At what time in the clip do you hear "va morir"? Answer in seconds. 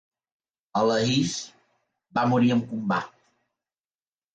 2.19-2.53